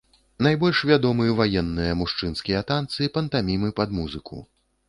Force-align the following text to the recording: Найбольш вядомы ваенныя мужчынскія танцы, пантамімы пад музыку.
Найбольш 0.45 0.79
вядомы 0.91 1.27
ваенныя 1.41 1.93
мужчынскія 2.01 2.65
танцы, 2.73 3.13
пантамімы 3.21 3.73
пад 3.83 3.89
музыку. 4.01 4.35